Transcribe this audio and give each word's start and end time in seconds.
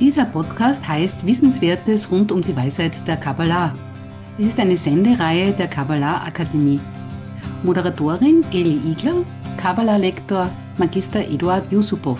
Dieser 0.00 0.24
Podcast 0.24 0.88
heißt 0.88 1.26
Wissenswertes 1.26 2.10
rund 2.10 2.32
um 2.32 2.40
die 2.40 2.56
Weisheit 2.56 3.06
der 3.06 3.18
Kabbalah. 3.18 3.74
Es 4.38 4.46
ist 4.46 4.58
eine 4.58 4.74
Sendereihe 4.74 5.52
der 5.52 5.68
Kabbalah 5.68 6.24
Akademie. 6.24 6.80
Moderatorin 7.64 8.42
Eli 8.50 8.80
Igler, 8.92 9.16
Kabbalah-Lektor 9.58 10.50
Magister 10.78 11.20
Eduard 11.20 11.70
Yusupov. 11.70 12.18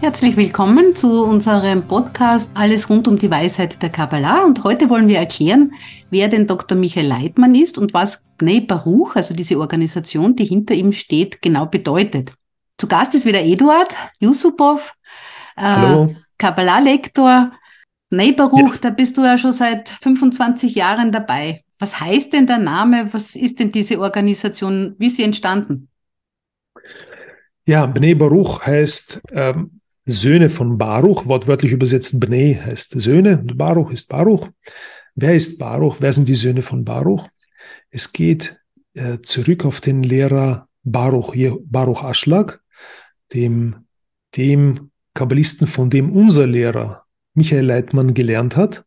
Herzlich 0.00 0.38
willkommen 0.38 0.96
zu 0.96 1.22
unserem 1.22 1.82
Podcast 1.82 2.50
Alles 2.54 2.88
rund 2.88 3.06
um 3.08 3.18
die 3.18 3.30
Weisheit 3.30 3.82
der 3.82 3.90
Kabbalah. 3.90 4.46
Und 4.46 4.64
heute 4.64 4.88
wollen 4.88 5.08
wir 5.08 5.18
erklären, 5.18 5.74
wer 6.08 6.28
denn 6.28 6.46
Dr. 6.46 6.78
Michael 6.78 7.08
Leitmann 7.08 7.54
ist 7.54 7.76
und 7.76 7.92
was 7.92 8.24
Bnei 8.38 8.60
Baruch, 8.60 9.16
also 9.16 9.34
diese 9.34 9.60
Organisation, 9.60 10.34
die 10.34 10.46
hinter 10.46 10.72
ihm 10.72 10.92
steht, 10.92 11.42
genau 11.42 11.66
bedeutet. 11.66 12.32
Zu 12.78 12.88
Gast 12.88 13.14
ist 13.14 13.26
wieder 13.26 13.42
Eduard 13.42 13.94
Yusupov, 14.18 14.94
äh, 15.58 16.06
Kabbalah-Lektor. 16.40 17.52
Bnei 18.08 18.32
Baruch, 18.32 18.74
ja. 18.74 18.80
da 18.80 18.90
bist 18.90 19.16
du 19.16 19.22
ja 19.22 19.38
schon 19.38 19.52
seit 19.52 19.88
25 19.88 20.74
Jahren 20.74 21.12
dabei. 21.12 21.62
Was 21.78 22.00
heißt 22.00 22.32
denn 22.32 22.46
der 22.46 22.58
Name? 22.58 23.12
Was 23.12 23.36
ist 23.36 23.60
denn 23.60 23.70
diese 23.70 24.00
Organisation? 24.00 24.96
Wie 24.98 25.06
ist 25.06 25.16
sie 25.16 25.22
entstanden? 25.22 25.88
Ja, 27.66 27.86
Bnei 27.86 28.14
Baruch 28.14 28.66
heißt 28.66 29.22
ähm, 29.32 29.80
Söhne 30.06 30.50
von 30.50 30.76
Baruch, 30.76 31.26
wortwörtlich 31.26 31.72
übersetzt 31.72 32.18
Bnei 32.18 32.54
heißt 32.54 33.00
Söhne 33.00 33.38
und 33.38 33.56
Baruch 33.56 33.92
ist 33.92 34.08
Baruch. 34.08 34.48
Wer 35.14 35.36
ist 35.36 35.58
Baruch? 35.58 35.98
Wer 36.00 36.12
sind 36.12 36.28
die 36.28 36.34
Söhne 36.34 36.62
von 36.62 36.84
Baruch? 36.84 37.28
Es 37.90 38.12
geht 38.12 38.58
äh, 38.94 39.18
zurück 39.22 39.64
auf 39.64 39.80
den 39.80 40.02
Lehrer 40.02 40.68
Baruch, 40.82 41.36
Baruch 41.64 42.02
Aschlag, 42.02 42.60
dem, 43.32 43.86
dem 44.36 44.90
Kabbalisten, 45.14 45.66
von 45.66 45.90
dem 45.90 46.10
unser 46.10 46.46
Lehrer 46.46 47.04
Michael 47.34 47.66
Leitmann 47.66 48.14
gelernt 48.14 48.56
hat. 48.56 48.84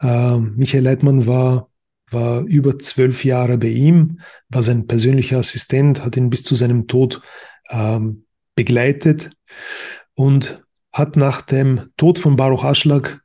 Äh, 0.00 0.38
Michael 0.38 0.84
Leitmann 0.84 1.26
war, 1.26 1.70
war 2.10 2.42
über 2.42 2.78
zwölf 2.78 3.24
Jahre 3.24 3.58
bei 3.58 3.68
ihm, 3.68 4.20
war 4.48 4.62
sein 4.62 4.86
persönlicher 4.86 5.38
Assistent, 5.38 6.04
hat 6.04 6.16
ihn 6.16 6.30
bis 6.30 6.42
zu 6.42 6.54
seinem 6.54 6.86
Tod 6.86 7.20
ähm, 7.70 8.24
begleitet 8.54 9.30
und 10.14 10.62
hat 10.92 11.16
nach 11.16 11.42
dem 11.42 11.90
Tod 11.96 12.18
von 12.18 12.36
Baruch 12.36 12.64
Aschlag 12.64 13.20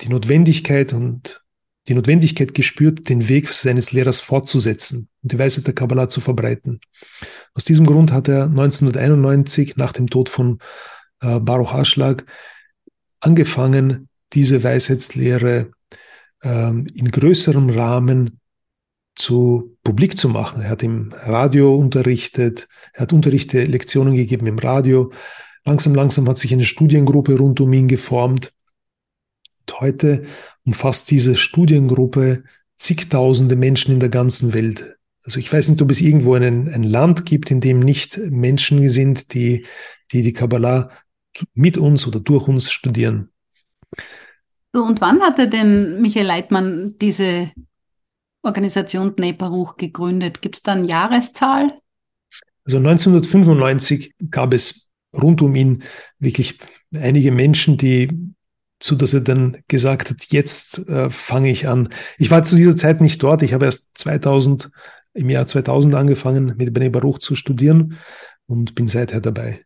die 0.00 0.08
Notwendigkeit 0.08 0.92
und 0.92 1.44
die 1.86 1.94
Notwendigkeit 1.94 2.54
gespürt, 2.54 3.08
den 3.08 3.28
Weg 3.28 3.48
seines 3.52 3.92
Lehrers 3.92 4.20
fortzusetzen 4.20 5.08
und 5.22 5.32
die 5.32 5.38
Weisheit 5.38 5.66
der 5.66 5.74
Kabbalah 5.74 6.08
zu 6.08 6.20
verbreiten. 6.20 6.80
Aus 7.52 7.64
diesem 7.64 7.86
Grund 7.86 8.10
hat 8.10 8.28
er 8.28 8.44
1991 8.44 9.76
nach 9.76 9.92
dem 9.92 10.08
Tod 10.08 10.28
von 10.28 10.58
äh, 11.24 11.40
Baruch 11.40 11.72
Aschlag 11.72 12.24
angefangen, 13.20 14.08
diese 14.32 14.62
Weisheitslehre 14.62 15.70
ähm, 16.42 16.86
in 16.94 17.10
größerem 17.10 17.70
Rahmen 17.70 18.40
zu 19.14 19.76
publik 19.82 20.18
zu 20.18 20.28
machen. 20.28 20.62
Er 20.62 20.70
hat 20.70 20.82
im 20.82 21.12
Radio 21.12 21.74
unterrichtet, 21.74 22.68
er 22.92 23.02
hat 23.02 23.12
Unterrichte, 23.12 23.64
Lektionen 23.64 24.14
gegeben 24.14 24.46
im 24.46 24.58
Radio, 24.58 25.12
Langsam, 25.64 25.94
langsam 25.94 26.28
hat 26.28 26.36
sich 26.36 26.52
eine 26.52 26.66
Studiengruppe 26.66 27.38
rund 27.38 27.60
um 27.60 27.72
ihn 27.72 27.88
geformt. 27.88 28.52
Und 29.60 29.80
heute 29.80 30.24
umfasst 30.66 31.10
diese 31.10 31.36
Studiengruppe 31.36 32.44
zigtausende 32.76 33.56
Menschen 33.56 33.94
in 33.94 34.00
der 34.00 34.10
ganzen 34.10 34.52
Welt. 34.52 34.96
Also 35.22 35.38
ich 35.38 35.50
weiß 35.50 35.70
nicht, 35.70 35.80
ob 35.80 35.90
es 35.90 36.02
irgendwo 36.02 36.34
einen, 36.34 36.68
ein 36.68 36.82
Land 36.82 37.24
gibt, 37.24 37.50
in 37.50 37.62
dem 37.62 37.80
nicht 37.80 38.18
Menschen 38.18 38.90
sind, 38.90 39.32
die 39.32 39.64
die, 40.12 40.20
die 40.20 40.34
Kabbalah 40.34 40.90
mit 41.54 41.78
uns 41.78 42.06
oder 42.06 42.20
durch 42.20 42.48
uns 42.48 42.70
studieren. 42.70 43.30
Und 44.72 45.00
wann 45.00 45.20
hatte 45.22 45.48
denn 45.48 46.00
Michael 46.00 46.26
Leitmann 46.26 46.94
diese 47.00 47.50
Organisation 48.42 49.14
Neparuch 49.16 49.76
gegründet? 49.76 50.42
Gibt 50.42 50.56
es 50.56 50.62
da 50.62 50.72
eine 50.72 50.86
Jahreszahl? 50.86 51.72
Also 52.64 52.78
1995 52.78 54.14
gab 54.30 54.52
es 54.52 54.90
rund 55.12 55.42
um 55.42 55.54
ihn 55.54 55.82
wirklich 56.18 56.58
einige 56.92 57.30
Menschen, 57.30 57.76
die 57.76 58.34
so 58.82 58.96
dass 58.96 59.14
er 59.14 59.20
dann 59.20 59.58
gesagt 59.68 60.10
hat, 60.10 60.26
jetzt 60.26 60.86
äh, 60.88 61.08
fange 61.08 61.50
ich 61.50 61.68
an. 61.68 61.88
Ich 62.18 62.30
war 62.30 62.44
zu 62.44 62.54
dieser 62.54 62.76
Zeit 62.76 63.00
nicht 63.00 63.22
dort. 63.22 63.42
Ich 63.42 63.54
habe 63.54 63.64
erst 63.64 63.96
2000 63.96 64.70
im 65.14 65.30
Jahr 65.30 65.46
2000 65.46 65.94
angefangen 65.94 66.54
mit 66.58 66.74
Bnei 66.74 66.90
Baruch 66.90 67.18
zu 67.18 67.34
studieren 67.34 67.98
und 68.46 68.74
bin 68.74 68.86
seither 68.86 69.20
dabei. 69.20 69.64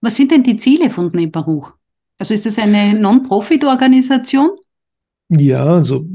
Was 0.00 0.16
sind 0.16 0.30
denn 0.30 0.42
die 0.42 0.56
Ziele 0.56 0.90
von 0.90 1.10
Bnei 1.10 1.26
Baruch? 1.26 1.72
Also 2.18 2.34
ist 2.34 2.46
das 2.46 2.58
eine 2.58 2.98
Non-Profit-Organisation? 2.98 4.50
Ja, 5.28 5.64
also 5.64 6.06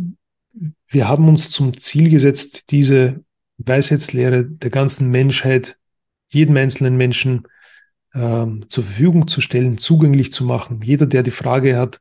wir 0.88 1.08
haben 1.08 1.28
uns 1.28 1.52
zum 1.52 1.78
Ziel 1.78 2.10
gesetzt, 2.10 2.72
diese 2.72 3.24
Weisheitslehre 3.58 4.46
der 4.46 4.70
ganzen 4.70 5.10
Menschheit, 5.10 5.78
jedem 6.30 6.58
einzelnen 6.58 6.98
Menschen 6.98 7.44
ähm, 8.14 8.66
zur 8.70 8.84
Verfügung 8.84 9.28
zu 9.28 9.42
stellen, 9.42 9.78
zugänglich 9.78 10.34
zu 10.34 10.44
machen. 10.44 10.82
Jeder, 10.84 11.06
der 11.06 11.24
die 11.24 11.32
Frage 11.32 11.78
hat, 11.78 12.00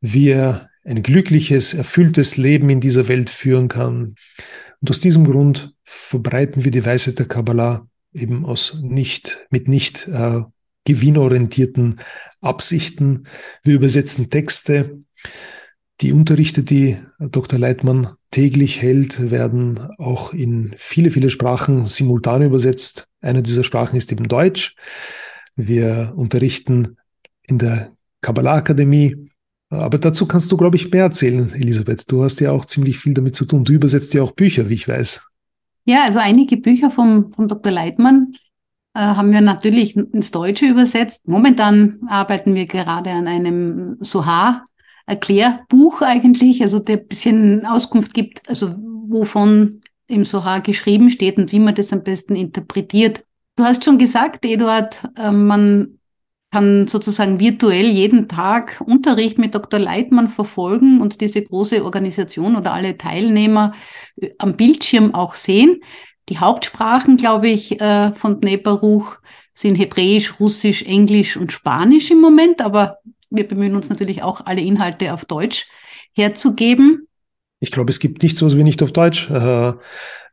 wie 0.00 0.28
er 0.28 0.70
ein 0.84 1.02
glückliches, 1.02 1.74
erfülltes 1.74 2.36
Leben 2.36 2.70
in 2.70 2.80
dieser 2.80 3.08
Welt 3.08 3.30
führen 3.30 3.68
kann. 3.68 4.14
Und 4.80 4.90
aus 4.90 5.00
diesem 5.00 5.24
Grund 5.24 5.74
verbreiten 5.84 6.64
wir 6.64 6.70
die 6.70 6.84
Weisheit 6.84 7.18
der 7.18 7.26
Kabbalah 7.26 7.86
eben 8.12 8.46
aus 8.46 8.78
nicht, 8.80 9.46
mit 9.50 9.68
nicht 9.68 10.08
äh, 10.08 10.42
gewinnorientierten 10.88 12.00
Absichten. 12.40 13.24
Wir 13.62 13.74
übersetzen 13.74 14.30
Texte. 14.30 15.02
Die 16.00 16.12
Unterrichte, 16.12 16.62
die 16.62 16.96
Dr. 17.18 17.58
Leitmann 17.58 18.14
täglich 18.30 18.80
hält, 18.80 19.30
werden 19.30 19.80
auch 19.98 20.32
in 20.32 20.74
viele, 20.78 21.10
viele 21.10 21.28
Sprachen 21.28 21.84
simultan 21.84 22.42
übersetzt. 22.42 23.06
Eine 23.20 23.42
dieser 23.42 23.64
Sprachen 23.64 23.96
ist 23.96 24.10
eben 24.12 24.28
Deutsch. 24.28 24.76
Wir 25.56 26.14
unterrichten 26.16 26.96
in 27.42 27.58
der 27.58 27.92
Kabbalah-Akademie. 28.22 29.28
Aber 29.68 29.98
dazu 29.98 30.26
kannst 30.26 30.50
du, 30.50 30.56
glaube 30.56 30.76
ich, 30.76 30.90
mehr 30.90 31.02
erzählen, 31.02 31.52
Elisabeth. 31.52 32.10
Du 32.10 32.22
hast 32.24 32.40
ja 32.40 32.52
auch 32.52 32.64
ziemlich 32.64 32.98
viel 32.98 33.12
damit 33.12 33.36
zu 33.36 33.44
tun. 33.44 33.64
Du 33.64 33.74
übersetzt 33.74 34.14
ja 34.14 34.22
auch 34.22 34.32
Bücher, 34.32 34.70
wie 34.70 34.74
ich 34.74 34.88
weiß. 34.88 35.28
Ja, 35.84 36.04
also 36.04 36.18
einige 36.18 36.56
Bücher 36.56 36.90
vom, 36.90 37.32
vom 37.34 37.48
Dr. 37.48 37.72
Leitmann 37.72 38.32
haben 39.02 39.32
wir 39.32 39.40
natürlich 39.40 39.96
ins 39.96 40.30
Deutsche 40.30 40.66
übersetzt. 40.66 41.26
Momentan 41.26 42.00
arbeiten 42.08 42.54
wir 42.54 42.66
gerade 42.66 43.10
an 43.10 43.26
einem 43.26 43.96
Sohar 44.00 44.66
Erklärbuch 45.06 46.02
eigentlich, 46.02 46.62
also 46.62 46.78
der 46.78 46.98
ein 46.98 47.06
bisschen 47.06 47.66
Auskunft 47.66 48.12
gibt, 48.12 48.48
also 48.48 48.74
wovon 49.08 49.80
im 50.06 50.24
Sohar 50.24 50.60
geschrieben 50.60 51.10
steht 51.10 51.38
und 51.38 51.52
wie 51.52 51.60
man 51.60 51.74
das 51.74 51.92
am 51.92 52.02
besten 52.02 52.36
interpretiert. 52.36 53.24
Du 53.56 53.64
hast 53.64 53.84
schon 53.84 53.98
gesagt, 53.98 54.44
Eduard, 54.44 55.02
äh, 55.16 55.30
man 55.30 55.98
kann 56.50 56.86
sozusagen 56.86 57.40
virtuell 57.40 57.86
jeden 57.86 58.28
Tag 58.28 58.82
Unterricht 58.86 59.38
mit 59.38 59.54
Dr. 59.54 59.78
Leitmann 59.78 60.28
verfolgen 60.28 61.00
und 61.00 61.20
diese 61.20 61.42
große 61.42 61.84
Organisation 61.84 62.56
oder 62.56 62.72
alle 62.72 62.96
Teilnehmer 62.96 63.72
äh, 64.16 64.30
am 64.38 64.56
Bildschirm 64.56 65.14
auch 65.14 65.34
sehen. 65.34 65.80
Die 66.28 66.38
Hauptsprachen, 66.38 67.16
glaube 67.16 67.48
ich, 67.48 67.80
äh, 67.80 68.12
von 68.12 68.40
Dneparuch 68.40 69.16
sind 69.52 69.76
Hebräisch, 69.76 70.38
Russisch, 70.38 70.82
Englisch 70.82 71.36
und 71.36 71.52
Spanisch 71.52 72.10
im 72.10 72.20
Moment, 72.20 72.60
aber 72.60 72.98
wir 73.30 73.46
bemühen 73.46 73.74
uns 73.74 73.88
natürlich 73.88 74.22
auch, 74.22 74.46
alle 74.46 74.60
Inhalte 74.60 75.12
auf 75.12 75.24
Deutsch 75.24 75.66
herzugeben. 76.14 77.08
Ich 77.60 77.72
glaube, 77.72 77.90
es 77.90 77.98
gibt 77.98 78.22
nichts, 78.22 78.42
was 78.42 78.56
wir 78.56 78.64
nicht 78.64 78.82
auf 78.82 78.92
Deutsch, 78.92 79.28
äh, 79.30 79.68
äh 79.68 79.74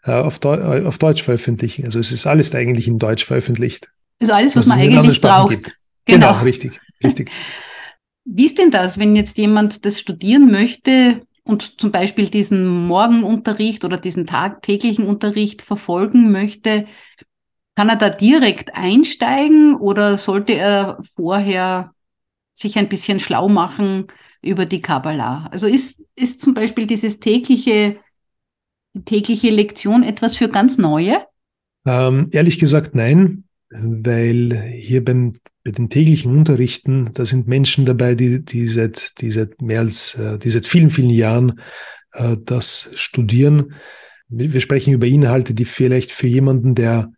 auf, 0.04 0.40
Deu 0.40 0.56
äh, 0.56 0.86
auf 0.86 0.98
Deutsch 0.98 1.24
veröffentlichen. 1.24 1.86
Also 1.86 2.00
es 2.00 2.12
ist 2.12 2.28
alles 2.28 2.54
eigentlich 2.54 2.88
in 2.88 3.00
Deutsch 3.00 3.26
veröffentlicht. 3.26 3.90
Also 4.20 4.34
alles, 4.34 4.56
was, 4.56 4.70
was 4.70 4.78
man 4.78 4.88
eigentlich 4.88 5.22
braucht. 5.22 5.50
Gibt. 5.50 5.78
Genau. 6.06 6.34
genau, 6.34 6.44
richtig, 6.44 6.80
richtig. 7.04 7.32
Wie 8.26 8.46
ist 8.46 8.58
denn 8.58 8.72
das, 8.72 8.98
wenn 8.98 9.16
jetzt 9.16 9.38
jemand 9.38 9.86
das 9.86 10.00
studieren 10.00 10.52
möchte 10.52 11.22
und 11.46 11.80
zum 11.80 11.92
Beispiel 11.92 12.30
diesen 12.30 12.88
Morgenunterricht 12.88 13.86
oder 13.86 13.98
diesen 13.98 14.28
tagtäglichen 14.28 15.08
Unterricht 15.08 15.62
verfolgen 15.62 16.32
möchte? 16.32 16.86
Kann 17.76 17.90
er 17.90 17.96
da 17.96 18.10
direkt 18.10 18.76
einsteigen 18.76 19.76
oder 19.76 20.18
sollte 20.18 20.54
er 20.54 21.00
vorher 21.16 21.94
sich 22.54 22.78
ein 22.78 22.90
bisschen 22.90 23.20
schlau 23.20 23.48
machen 23.48 24.08
über 24.42 24.66
die 24.66 24.82
Kabbalah. 24.82 25.48
Also 25.52 25.68
ist, 25.68 26.02
ist 26.16 26.42
zum 26.42 26.54
Beispiel 26.54 26.88
dieses 26.88 27.20
tägliche, 27.20 27.98
die 28.94 29.04
tägliche 29.04 29.50
Lektion 29.50 30.04
etwas 30.04 30.36
für 30.36 30.50
ganz 30.50 30.78
Neue? 30.78 31.26
Ähm, 31.86 32.30
ehrlich 32.32 32.60
gesagt 32.60 32.96
nein, 32.96 33.45
weil 33.82 34.54
hier 34.78 35.04
beim, 35.04 35.34
bei 35.64 35.72
den 35.72 35.90
täglichen 35.90 36.32
Unterrichten, 36.32 37.12
da 37.14 37.26
sind 37.26 37.48
Menschen 37.48 37.86
dabei, 37.86 38.16
die, 38.16 38.44
die, 38.44 38.68
seit, 38.68 39.20
die 39.22 39.32
seit 39.32 39.62
mehr 39.62 39.80
als, 39.80 40.16
äh, 40.16 40.38
die 40.38 40.50
seit 40.50 40.66
vielen, 40.66 40.90
vielen 40.90 41.10
Jahren 41.10 41.60
äh, 42.14 42.38
das 42.44 42.92
studieren. 42.96 43.74
Wir 44.28 44.60
sprechen 44.62 44.94
über 44.94 45.06
Inhalte, 45.06 45.54
die 45.54 45.66
vielleicht 45.66 46.12
für 46.12 46.28
jemanden, 46.28 46.74
der 46.74 47.12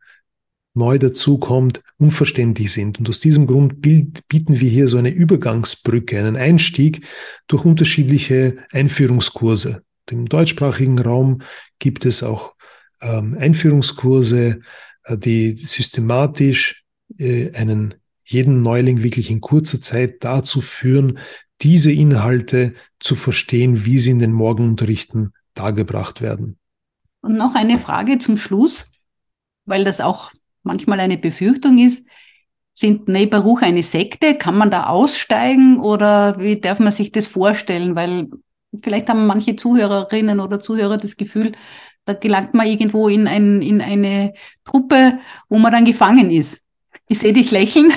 neu 0.77 0.99
dazukommt, 0.99 1.81
unverständlich 1.97 2.71
sind. 2.71 2.99
Und 2.99 3.09
aus 3.09 3.19
diesem 3.19 3.47
Grund 3.47 3.81
bieten 3.81 4.59
wir 4.59 4.69
hier 4.69 4.87
so 4.87 4.97
eine 4.97 5.09
Übergangsbrücke, 5.09 6.19
einen 6.19 6.35
Einstieg 6.35 7.05
durch 7.47 7.65
unterschiedliche 7.65 8.57
Einführungskurse. 8.71 9.81
Im 10.09 10.27
deutschsprachigen 10.27 10.99
Raum 10.99 11.41
gibt 11.79 12.05
es 12.05 12.23
auch 12.23 12.53
ähm, 13.01 13.35
Einführungskurse, 13.39 14.59
die 15.15 15.55
systematisch 15.55 16.83
äh, 17.17 17.51
einen 17.53 17.95
jeden 18.23 18.61
Neuling 18.61 19.03
wirklich 19.03 19.31
in 19.31 19.39
kurzer 19.39 19.81
Zeit 19.81 20.23
dazu 20.23 20.59
führen, 20.59 21.19
diese 21.61 21.91
Inhalte 21.91 22.73
zu 22.99 23.15
verstehen, 23.15 23.85
wie 23.85 23.99
sie 23.99 24.11
in 24.11 24.19
den 24.19 24.33
Morgenunterrichten 24.33 25.33
dargebracht 25.53 26.21
werden. 26.21 26.57
Und 27.21 27.37
noch 27.37 27.55
eine 27.55 27.79
Frage 27.79 28.19
zum 28.19 28.37
Schluss, 28.37 28.91
weil 29.65 29.83
das 29.83 30.01
auch 30.01 30.31
manchmal 30.63 30.99
eine 30.99 31.17
Befürchtung 31.17 31.77
ist. 31.77 32.05
Sind 32.73 33.05
Baruch 33.05 33.63
eine 33.63 33.81
Sekte? 33.81 34.35
Kann 34.37 34.55
man 34.55 34.69
da 34.69 34.85
aussteigen 34.85 35.79
oder 35.79 36.39
wie 36.39 36.59
darf 36.59 36.79
man 36.79 36.91
sich 36.91 37.11
das 37.11 37.25
vorstellen? 37.25 37.95
Weil 37.95 38.27
vielleicht 38.83 39.09
haben 39.09 39.25
manche 39.25 39.55
Zuhörerinnen 39.55 40.39
oder 40.39 40.59
Zuhörer 40.59 40.97
das 40.97 41.17
Gefühl, 41.17 41.53
da 42.07 42.13
gelangt 42.13 42.53
man 42.53 42.67
irgendwo 42.67 43.09
in, 43.09 43.27
ein, 43.27 43.61
in 43.61 43.81
eine 43.81 44.33
Truppe, 44.63 45.19
wo 45.49 45.57
man 45.57 45.71
dann 45.71 45.85
gefangen 45.85 46.31
ist. 46.31 46.61
Ich 47.09 47.19
sehe 47.19 47.33
dich 47.33 47.51
lächeln. 47.51 47.91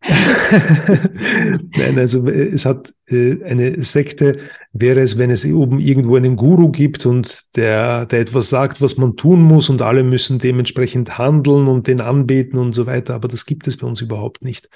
Nein, 1.76 1.98
also 1.98 2.26
äh, 2.28 2.48
es 2.48 2.64
hat 2.64 2.94
äh, 3.06 3.42
eine 3.44 3.82
Sekte, 3.82 4.38
wäre 4.72 5.00
es, 5.00 5.18
wenn 5.18 5.30
es 5.30 5.44
oben 5.44 5.80
irgendwo 5.80 6.16
einen 6.16 6.36
Guru 6.36 6.70
gibt 6.70 7.04
und 7.04 7.56
der, 7.56 8.06
der 8.06 8.20
etwas 8.20 8.48
sagt, 8.48 8.80
was 8.80 8.96
man 8.96 9.16
tun 9.16 9.42
muss 9.42 9.68
und 9.68 9.82
alle 9.82 10.04
müssen 10.04 10.38
dementsprechend 10.38 11.18
handeln 11.18 11.66
und 11.66 11.88
den 11.88 12.00
anbeten 12.00 12.58
und 12.58 12.72
so 12.72 12.86
weiter. 12.86 13.14
Aber 13.14 13.28
das 13.28 13.44
gibt 13.44 13.66
es 13.66 13.76
bei 13.76 13.86
uns 13.86 14.00
überhaupt 14.00 14.42
nicht. 14.42 14.70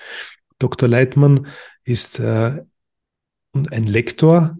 Dr. 0.58 0.88
Leitmann 0.88 1.46
ist 1.84 2.18
äh, 2.20 2.62
ein 3.52 3.86
Lektor, 3.86 4.58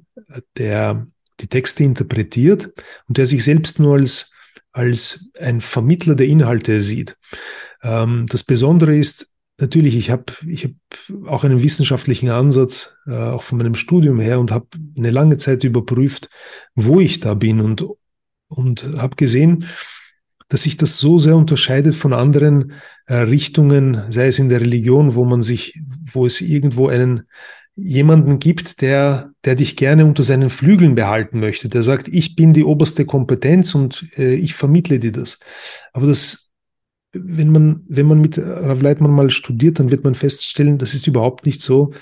der 0.57 1.07
die 1.41 1.49
Texte 1.49 1.85
interpretiert 1.85 2.73
und 3.09 3.19
der 3.19 3.27
sich 3.27 3.45
selbst 3.45 3.81
nur 3.81 3.95
als, 3.95 4.33
als 4.73 5.31
ein 5.39 5.61
Vermittler 5.61 6.15
der 6.15 6.27
Inhalte 6.27 6.81
sieht. 6.81 7.17
Ähm, 7.83 8.27
das 8.29 8.45
Besondere 8.45 8.97
ist, 8.97 9.33
natürlich, 9.61 9.97
ich 9.97 10.11
habe 10.11 10.25
ich 10.47 10.65
hab 10.65 11.27
auch 11.27 11.45
einen 11.45 11.63
wissenschaftlichen 11.63 12.31
Ansatz, 12.31 12.99
äh, 13.07 13.15
auch 13.15 13.43
von 13.43 13.59
meinem 13.59 13.75
Studium 13.75 14.21
her 14.21 14.41
und 14.41 14.51
habe 14.51 14.67
eine 14.97 15.11
lange 15.11 15.39
Zeit 15.39 15.65
überprüft, 15.65 16.29
wo 16.75 17.01
ich 17.01 17.21
da 17.21 17.35
bin 17.35 17.61
und, 17.61 17.87
und 18.49 18.85
habe 18.97 19.17
gesehen, 19.17 19.67
dass 20.49 20.65
sich 20.65 20.77
das 20.77 20.99
so 20.99 21.19
sehr 21.19 21.37
unterscheidet 21.37 21.95
von 21.95 22.13
anderen 22.13 22.73
äh, 23.07 23.15
Richtungen, 23.15 24.03
sei 24.11 24.27
es 24.27 24.39
in 24.39 24.51
der 24.51 24.61
Religion, 24.61 25.15
wo 25.15 25.25
man 25.25 25.43
sich, 25.43 25.81
wo 26.13 26.27
es 26.27 26.43
irgendwo 26.43 26.89
einen 26.89 27.23
jemanden 27.85 28.39
gibt, 28.39 28.81
der, 28.81 29.33
der 29.45 29.55
dich 29.55 29.77
gerne 29.77 30.05
unter 30.07 30.23
seinen 30.23 30.51
Flügeln 30.51 30.95
behalten 30.95 31.41
möchte, 31.41 31.69
der 31.69 31.83
sagt, 31.83 32.09
ich 32.09 32.37
bin 32.37 32.53
die 32.53 32.65
oberste 32.65 33.05
Kompetenz 33.05 33.75
und 33.75 34.07
äh, 34.17 34.35
ich 34.35 34.55
vermittle 34.55 34.99
dir 34.99 35.13
das. 35.13 35.39
Aber 35.93 36.07
das 36.07 36.53
wenn 37.13 37.51
man, 37.51 37.85
wenn 37.89 38.07
man 38.07 38.21
mit 38.21 38.39
Rav 38.39 38.81
Leitmann 38.81 39.11
mal 39.11 39.31
studiert, 39.31 39.79
dann 39.79 39.91
wird 39.91 40.05
man 40.05 40.15
feststellen, 40.15 40.79
das 40.79 40.95
ist 40.95 41.07
überhaupt 41.07 41.47
nicht 41.47 41.61
so. 41.61 41.93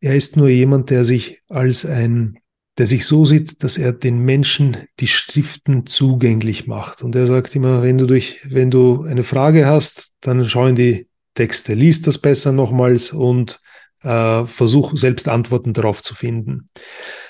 Er 0.00 0.14
ist 0.14 0.36
nur 0.36 0.48
jemand, 0.48 0.90
der 0.90 1.04
sich 1.04 1.40
als 1.48 1.84
ein, 1.84 2.38
der 2.78 2.86
sich 2.86 3.04
so 3.04 3.24
sieht, 3.24 3.62
dass 3.62 3.76
er 3.76 3.92
den 3.92 4.20
Menschen 4.20 4.76
die 5.00 5.08
Schriften 5.08 5.86
zugänglich 5.86 6.66
macht. 6.66 7.02
Und 7.02 7.14
er 7.14 7.26
sagt 7.26 7.54
immer, 7.54 7.82
wenn 7.82 7.98
du 7.98 8.06
durch, 8.06 8.40
wenn 8.44 8.70
du 8.70 9.02
eine 9.02 9.24
Frage 9.24 9.66
hast, 9.66 10.12
dann 10.20 10.48
schau 10.48 10.66
in 10.66 10.74
die 10.74 11.08
Texte, 11.34 11.74
liest 11.74 12.06
das 12.06 12.18
besser 12.18 12.52
nochmals 12.52 13.12
und 13.12 13.60
äh, 14.02 14.44
versuch 14.46 14.96
selbst 14.96 15.28
Antworten 15.28 15.72
darauf 15.72 16.02
zu 16.02 16.14
finden. 16.14 16.68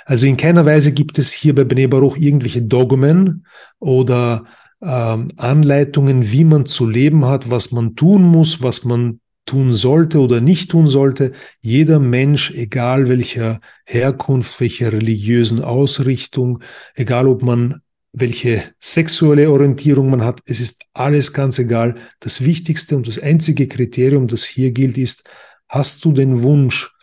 Also 0.05 0.27
in 0.27 0.37
keiner 0.37 0.67
Weise 0.67 0.93
gibt 0.93 1.19
es 1.19 1.33
hier 1.33 1.55
bei 1.55 1.65
Bnei 1.65 1.87
Baruch 1.87 2.17
irgendwelche 2.17 2.63
Dogmen 2.63 3.47
oder 3.79 4.45
ähm, 4.83 5.29
Anleitungen, 5.37 6.33
wie 6.33 6.45
man 6.45 6.67
zu 6.67 6.89
leben 6.89 7.25
hat, 7.25 7.51
was 7.51 7.73
man 7.73 7.95
tun 7.95 8.23
muss, 8.23 8.63
was 8.63 8.85
man 8.85 9.21
tun 9.47 9.75
sollte 9.75 10.21
oder 10.21 10.41
nicht 10.41 10.71
tun 10.71 10.87
sollte. 10.87 11.33
Jeder 11.61 11.99
Mensch, 11.99 12.53
egal 12.53 13.09
welcher 13.09 13.61
Herkunft, 13.85 14.61
welcher 14.61 14.93
religiösen 14.93 15.63
Ausrichtung, 15.63 16.63
egal 16.95 17.27
ob 17.29 17.43
man 17.43 17.81
welche 18.13 18.63
sexuelle 18.79 19.51
Orientierung 19.51 20.11
man 20.11 20.23
hat, 20.23 20.41
es 20.45 20.61
ist 20.61 20.85
alles 20.93 21.33
ganz 21.33 21.59
egal. 21.59 21.95
Das 22.21 22.45
Wichtigste 22.45 22.95
und 22.97 23.09
das 23.09 23.19
einzige 23.19 23.69
Kriterium, 23.69 24.29
das 24.29 24.45
hier 24.45 24.71
gilt, 24.71 24.99
ist, 24.99 25.31
hast 25.73 26.05
du 26.05 26.13
den 26.13 26.43
Wunsch, 26.43 26.95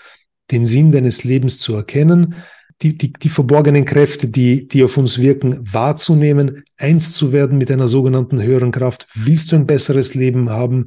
den 0.52 0.66
Sinn 0.66 0.92
deines 0.92 1.24
Lebens 1.24 1.60
zu 1.60 1.76
erkennen, 1.76 2.36
die, 2.82 2.98
die, 2.98 3.12
die 3.12 3.30
verborgenen 3.30 3.84
Kräfte, 3.84 4.30
die, 4.30 4.68
die 4.68 4.84
auf 4.84 4.96
uns 4.96 5.20
wirken, 5.20 5.60
wahrzunehmen, 5.62 6.64
eins 6.78 7.14
zu 7.14 7.34
werden 7.34 7.58
mit 7.58 7.72
einer 7.72 7.90
sogenannten 7.90 8.42
höheren 8.42 8.72
Kraft. 8.72 9.08
Willst 9.16 9.52
du 9.52 9.58
ein 9.58 9.68
besseres 9.68 10.14
Leben 10.14 10.50
haben, 10.50 10.86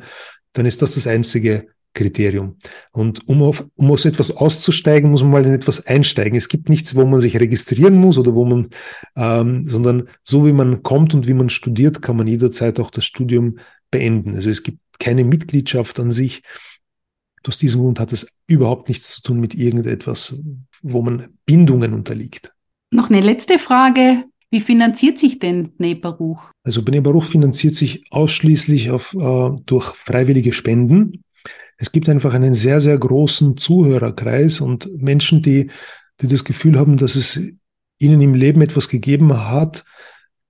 dann 0.54 0.64
ist 0.64 0.80
das 0.80 0.94
das 0.94 1.06
einzige 1.06 1.66
Kriterium. 1.94 2.56
Und 2.92 3.28
um, 3.28 3.42
auf, 3.42 3.66
um 3.74 3.90
aus 3.90 4.06
etwas 4.06 4.34
auszusteigen, 4.34 5.10
muss 5.10 5.22
man 5.22 5.32
mal 5.32 5.44
in 5.44 5.52
etwas 5.52 5.86
einsteigen. 5.86 6.36
Es 6.36 6.48
gibt 6.48 6.70
nichts, 6.70 6.94
wo 6.94 7.04
man 7.04 7.20
sich 7.20 7.38
registrieren 7.38 7.96
muss 7.96 8.16
oder 8.16 8.34
wo 8.34 8.46
man, 8.46 8.68
ähm, 9.16 9.64
sondern 9.64 10.08
so 10.22 10.46
wie 10.46 10.52
man 10.52 10.82
kommt 10.82 11.12
und 11.12 11.28
wie 11.28 11.34
man 11.34 11.50
studiert, 11.50 12.00
kann 12.00 12.16
man 12.16 12.26
jederzeit 12.26 12.80
auch 12.80 12.90
das 12.90 13.04
Studium 13.04 13.58
beenden. 13.90 14.34
Also 14.34 14.48
es 14.48 14.62
gibt 14.62 14.78
keine 14.98 15.24
Mitgliedschaft 15.24 16.00
an 16.00 16.12
sich. 16.12 16.42
Aus 17.46 17.58
diesem 17.58 17.80
Grund 17.80 18.00
hat 18.00 18.12
es 18.12 18.38
überhaupt 18.46 18.88
nichts 18.88 19.10
zu 19.12 19.22
tun 19.22 19.40
mit 19.40 19.54
irgendetwas, 19.54 20.40
wo 20.82 21.02
man 21.02 21.28
Bindungen 21.44 21.92
unterliegt. 21.94 22.52
Noch 22.90 23.10
eine 23.10 23.20
letzte 23.20 23.58
Frage. 23.58 24.24
Wie 24.50 24.60
finanziert 24.60 25.18
sich 25.18 25.38
denn 25.38 25.72
Bnei 25.76 25.94
Baruch? 25.94 26.42
Also 26.62 26.82
Bnei 26.82 27.00
Baruch 27.00 27.24
finanziert 27.24 27.74
sich 27.74 28.04
ausschließlich 28.10 28.90
auf, 28.90 29.14
äh, 29.14 29.50
durch 29.64 29.94
freiwillige 29.96 30.52
Spenden. 30.52 31.24
Es 31.78 31.90
gibt 31.90 32.08
einfach 32.08 32.34
einen 32.34 32.54
sehr, 32.54 32.80
sehr 32.80 32.98
großen 32.98 33.56
Zuhörerkreis 33.56 34.60
und 34.60 34.88
Menschen, 35.02 35.42
die, 35.42 35.70
die 36.20 36.26
das 36.26 36.44
Gefühl 36.44 36.78
haben, 36.78 36.96
dass 36.98 37.16
es 37.16 37.40
ihnen 37.98 38.20
im 38.20 38.34
Leben 38.34 38.60
etwas 38.60 38.88
gegeben 38.88 39.48
hat, 39.48 39.84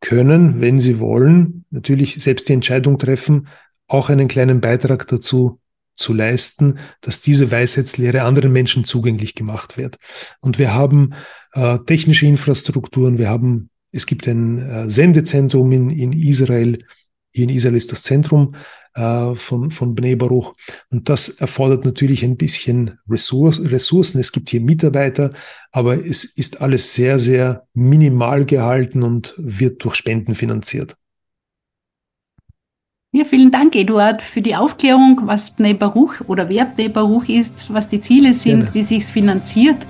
können, 0.01 0.61
wenn 0.61 0.81
sie 0.81 0.99
wollen, 0.99 1.65
natürlich 1.71 2.23
selbst 2.23 2.49
die 2.49 2.55
Entscheidung 2.55 2.99
treffen, 2.99 3.47
auch 3.87 4.11
einen 4.11 4.27
kleinen 4.29 4.61
Beitrag 4.61 5.07
dazu 5.07 5.61
zu 5.95 6.13
leisten, 6.13 6.79
dass 7.01 7.21
diese 7.21 7.51
Weisheitslehre 7.51 8.23
anderen 8.23 8.53
Menschen 8.53 8.85
zugänglich 8.85 9.35
gemacht 9.35 9.77
wird. 9.77 9.97
Und 10.41 10.59
wir 10.59 10.75
haben 10.75 11.15
äh, 11.53 11.79
technische 11.81 12.27
Infrastrukturen, 12.27 13.19
wir 13.19 13.29
haben, 13.29 13.71
es 13.93 14.07
gibt 14.07 14.27
ein 14.27 14.59
äh, 14.59 14.91
Sendezentrum 14.91 15.71
in, 15.73 15.91
in 15.91 16.13
Israel, 16.13 16.79
hier 17.35 17.45
in 17.45 17.51
Israel 17.51 17.77
ist 17.77 17.91
das 17.93 18.03
Zentrum 18.03 18.55
äh, 18.95 19.35
von, 19.35 19.71
von 19.71 19.95
Bnei 19.95 20.17
Baruch. 20.17 20.55
Und 20.91 21.09
das 21.09 21.31
erfordert 21.31 21.85
natürlich 21.85 22.23
ein 22.25 22.37
bisschen 22.37 22.99
Ressource, 23.09 23.61
Ressourcen. 23.61 24.21
Es 24.21 24.33
gibt 24.33 24.51
hier 24.51 24.61
Mitarbeiter, 24.61 25.31
aber 25.71 26.05
es 26.05 26.25
ist 26.25 26.61
alles 26.61 26.95
sehr, 26.95 27.19
sehr 27.19 27.67
minimal 27.73 28.45
gehalten 28.45 29.03
und 29.03 29.35
wird 29.39 29.83
durch 29.83 29.95
Spenden 29.95 30.35
finanziert. 30.35 30.97
Ja, 33.15 33.27
vielen 33.27 33.51
Dank, 33.51 33.77
Eduard, 33.77 34.23
für 34.23 34.41
die 34.41 34.57
Aufklärung, 34.57 35.21
was 35.25 35.51
Bnei 35.51 35.75
Baruch 35.75 36.15
oder 36.29 36.49
wer 36.49 36.65
Bnei 36.65 36.89
Baruch 36.89 37.29
ist, 37.29 37.67
was 37.71 37.87
die 37.87 38.01
Ziele 38.01 38.33
sind, 38.33 38.61
Gerne. 38.61 38.75
wie 38.75 38.85
sich 38.85 39.03
es 39.03 39.11
finanziert. 39.11 39.87